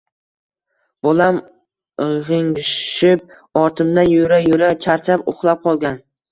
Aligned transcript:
Bolam 1.07 1.37
g`ingshib 2.31 3.23
ortimdan 3.63 4.13
yura-yura 4.17 4.73
charchab, 4.89 5.33
uxlab 5.37 5.67
qolgan 5.71 6.05